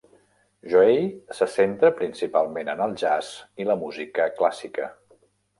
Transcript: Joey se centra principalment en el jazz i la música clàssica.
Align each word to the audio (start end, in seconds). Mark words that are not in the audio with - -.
Joey 0.71 1.03
se 1.39 1.47
centra 1.57 1.91
principalment 2.01 2.73
en 2.75 2.81
el 2.89 2.97
jazz 3.03 3.31
i 3.65 3.69
la 3.71 3.79
música 3.85 4.29
clàssica. 4.41 4.93